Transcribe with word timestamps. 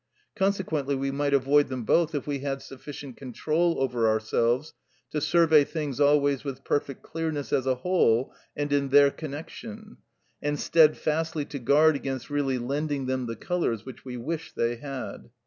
Consequently 0.35 0.95
we 0.95 1.11
might 1.11 1.31
avoid 1.35 1.67
them 1.69 1.83
both 1.83 2.15
if 2.15 2.25
we 2.25 2.39
had 2.39 2.63
sufficient 2.63 3.17
control 3.17 3.79
over 3.79 4.07
ourselves 4.09 4.73
to 5.11 5.21
survey 5.21 5.63
things 5.63 5.99
always 5.99 6.43
with 6.43 6.63
perfect 6.63 7.03
clearness 7.03 7.53
as 7.53 7.67
a 7.67 7.75
whole 7.75 8.33
and 8.57 8.73
in 8.73 8.89
their 8.89 9.11
connection, 9.11 9.97
and 10.41 10.59
steadfastly 10.59 11.45
to 11.45 11.59
guard 11.59 11.95
against 11.95 12.31
really 12.31 12.57
lending 12.57 13.05
them 13.05 13.27
the 13.27 13.35
colours 13.35 13.85
which 13.85 14.03
we 14.03 14.17
wish 14.17 14.53
they 14.53 14.77
had. 14.77 15.29